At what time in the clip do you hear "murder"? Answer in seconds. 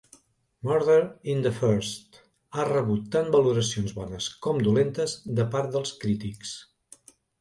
0.67-1.01